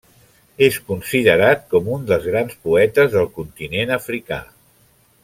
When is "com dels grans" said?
1.73-2.57